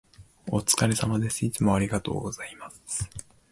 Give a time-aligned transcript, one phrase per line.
[0.49, 1.45] お疲れ様です。
[1.45, 3.07] いつもありがとうございます。